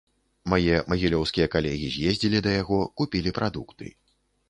Мае 0.53 0.77
магілёўскія 0.93 1.47
калегі 1.57 1.93
з'ездзілі 1.99 2.43
да 2.49 2.57
яго, 2.61 2.83
купілі 3.03 3.39
прадукты. 3.41 3.97